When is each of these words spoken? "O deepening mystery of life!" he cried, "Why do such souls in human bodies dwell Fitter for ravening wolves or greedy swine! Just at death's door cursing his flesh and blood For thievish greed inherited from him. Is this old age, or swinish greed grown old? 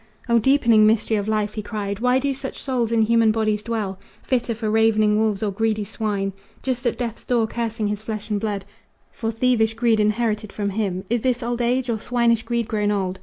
"O 0.27 0.39
deepening 0.39 0.87
mystery 0.87 1.15
of 1.17 1.27
life!" 1.27 1.53
he 1.53 1.61
cried, 1.61 1.99
"Why 1.99 2.17
do 2.17 2.33
such 2.33 2.57
souls 2.59 2.91
in 2.91 3.03
human 3.03 3.31
bodies 3.31 3.61
dwell 3.61 3.99
Fitter 4.23 4.55
for 4.55 4.67
ravening 4.71 5.19
wolves 5.19 5.43
or 5.43 5.51
greedy 5.51 5.83
swine! 5.85 6.33
Just 6.63 6.87
at 6.87 6.97
death's 6.97 7.23
door 7.23 7.45
cursing 7.45 7.87
his 7.87 8.01
flesh 8.01 8.31
and 8.31 8.39
blood 8.39 8.65
For 9.11 9.29
thievish 9.31 9.75
greed 9.75 9.99
inherited 9.99 10.51
from 10.51 10.71
him. 10.71 11.03
Is 11.11 11.21
this 11.21 11.43
old 11.43 11.61
age, 11.61 11.87
or 11.87 11.99
swinish 11.99 12.41
greed 12.41 12.67
grown 12.67 12.89
old? 12.89 13.19